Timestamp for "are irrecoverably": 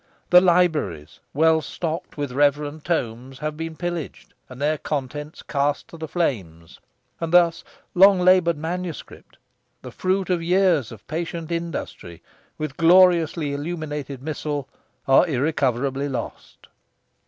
15.07-16.09